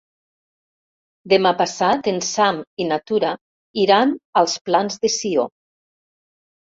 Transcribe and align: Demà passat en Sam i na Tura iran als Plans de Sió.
Demà 1.33 1.51
passat 1.59 2.09
en 2.13 2.17
Sam 2.29 2.63
i 2.85 2.89
na 2.93 2.99
Tura 3.11 3.35
iran 3.85 4.17
als 4.43 4.57
Plans 4.71 4.99
de 5.05 5.13
Sió. 5.21 5.47